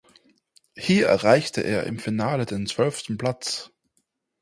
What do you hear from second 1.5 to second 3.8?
er im Finale den zwölften Platz.